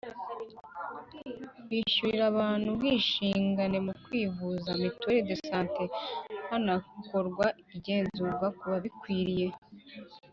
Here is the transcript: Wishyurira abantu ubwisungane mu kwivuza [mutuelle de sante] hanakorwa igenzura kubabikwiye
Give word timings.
Wishyurira 1.69 2.25
abantu 2.31 2.65
ubwisungane 2.69 3.77
mu 3.87 3.93
kwivuza 4.03 4.69
[mutuelle 4.81 5.21
de 5.27 5.35
sante] 5.47 5.85
hanakorwa 6.49 7.47
igenzura 7.75 8.45
kubabikwiye 8.57 9.47